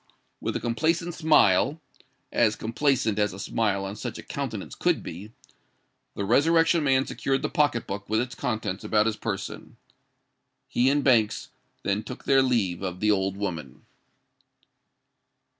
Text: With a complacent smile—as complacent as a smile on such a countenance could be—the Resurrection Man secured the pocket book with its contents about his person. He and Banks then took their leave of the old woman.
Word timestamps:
With 0.39 0.55
a 0.55 0.59
complacent 0.59 1.13
smile—as 1.13 2.55
complacent 2.55 3.19
as 3.19 3.33
a 3.33 3.39
smile 3.39 3.85
on 3.85 3.95
such 3.95 4.17
a 4.17 4.23
countenance 4.23 4.73
could 4.73 5.03
be—the 5.03 6.25
Resurrection 6.25 6.83
Man 6.83 7.05
secured 7.05 7.43
the 7.43 7.49
pocket 7.49 7.85
book 7.85 8.09
with 8.09 8.19
its 8.19 8.33
contents 8.33 8.83
about 8.83 9.05
his 9.05 9.15
person. 9.15 9.77
He 10.67 10.89
and 10.89 11.03
Banks 11.03 11.49
then 11.83 12.01
took 12.01 12.23
their 12.25 12.41
leave 12.41 12.81
of 12.81 12.99
the 12.99 13.11
old 13.11 13.37
woman. 13.37 13.85